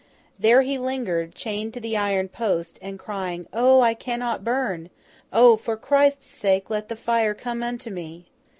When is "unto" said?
7.61-7.91